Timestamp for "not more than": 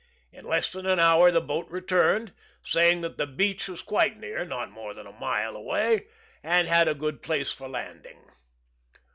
4.43-5.05